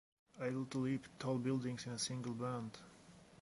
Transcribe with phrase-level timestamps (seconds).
[0.41, 2.75] Able to leap tall buildings in a single bound!